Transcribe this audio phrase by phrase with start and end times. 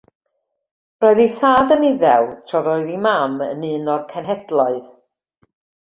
[1.03, 4.93] Roedd ei thad yn Iddew tra roedd ei mam yn un o'r cenhedloedd.